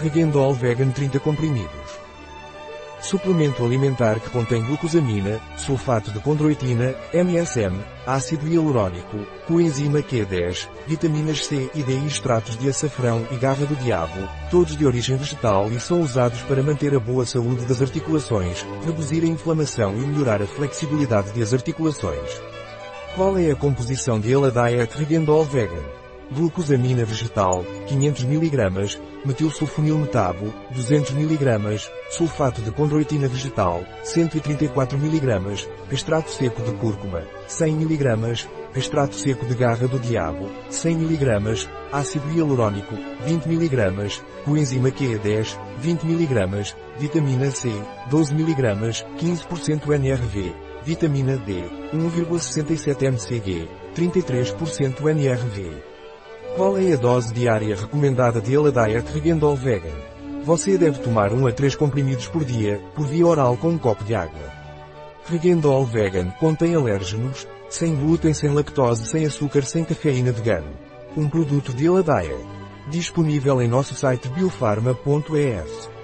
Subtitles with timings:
[0.00, 2.00] Regendol Vegan 30 comprimidos.
[3.02, 11.70] Suplemento alimentar que contém glucosamina, sulfato de condroitina, MSM, ácido hialurónico, coenzima Q10, vitaminas C
[11.74, 15.78] e D e extratos de açafrão e garra do diabo, todos de origem vegetal e
[15.78, 20.46] são usados para manter a boa saúde das articulações, reduzir a inflamação e melhorar a
[20.46, 22.40] flexibilidade das articulações.
[23.14, 25.99] Qual é a composição de Ela Diet Regendol Vegan?
[26.32, 36.62] Glucosamina vegetal, 500 mg, metilsulfonilmetabo, 200 mg, sulfato de condroitina vegetal, 134 mg, extrato seco
[36.62, 42.94] de cúrcuma, 100 mg, extrato seco de garra do diabo, 100 mg, ácido hialurônico,
[43.26, 47.68] 20 mg, coenzima Q10, 20 mg, vitamina C,
[48.08, 50.54] 12 mg, 15% NRV,
[50.84, 55.89] vitamina D, 1,67 mcg, 33% NRV.
[56.56, 59.94] Qual é a dose diária recomendada de Eladiet Regendol Vegan?
[60.44, 64.02] Você deve tomar 1 a 3 comprimidos por dia, por via oral com um copo
[64.04, 64.50] de água.
[65.26, 70.72] Regendol Vegan contém alérgenos, sem glúten, sem lactose, sem açúcar, sem cafeína vegano.
[71.16, 72.44] Um produto de Eladiet.
[72.88, 75.99] Disponível em nosso site biofarma.es.